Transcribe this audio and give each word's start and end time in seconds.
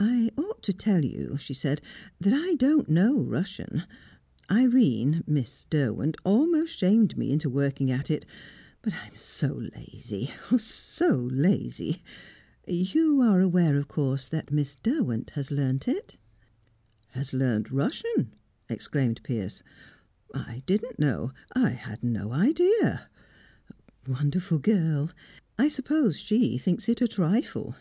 "I 0.00 0.32
ought 0.36 0.64
to 0.64 0.72
tell 0.72 1.04
you," 1.04 1.36
she 1.38 1.54
said, 1.54 1.80
"that 2.20 2.32
I 2.32 2.54
don't 2.56 2.88
know 2.88 3.20
Russian. 3.22 3.84
Irene 4.50 5.22
Miss 5.24 5.66
Derwent 5.70 6.16
almost 6.24 6.76
shamed 6.78 7.16
me 7.16 7.30
into 7.30 7.48
working 7.48 7.88
at 7.92 8.10
it; 8.10 8.26
but 8.82 8.92
I 8.92 9.06
am 9.06 9.16
so 9.16 9.54
lazy 9.72 10.32
ah, 10.50 10.56
so 10.56 11.16
lazy! 11.30 12.02
you 12.66 13.20
are 13.20 13.38
aware, 13.40 13.76
of 13.76 13.86
course, 13.86 14.26
that 14.30 14.50
Miss 14.50 14.74
Derwent 14.74 15.30
has 15.36 15.52
learnt 15.52 15.86
it?" 15.86 16.16
"Has 17.10 17.32
learnt 17.32 17.70
Russian?" 17.70 18.34
exclaimed 18.68 19.20
Piers. 19.22 19.62
"I 20.34 20.64
didn't 20.66 20.98
know 20.98 21.30
I 21.52 21.70
had 21.70 22.02
no 22.02 22.32
idea" 22.32 23.08
"Wonderful 24.08 24.58
girl! 24.58 25.12
I 25.56 25.68
suppose 25.68 26.18
she 26.18 26.58
thinks 26.58 26.88
it 26.88 27.00
a 27.00 27.06
trifle." 27.06 27.76